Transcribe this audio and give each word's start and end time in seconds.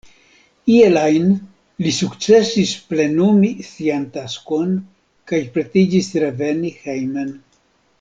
Iel 0.75 0.95
ajn, 1.07 1.27
li 1.85 1.91
sukcesis 1.97 2.71
plenumi 2.93 3.53
sian 3.69 4.09
taskon 4.19 4.75
kaj 5.33 5.43
pretiĝis 5.59 6.11
reveni 6.27 6.77
hejmen. 6.85 7.35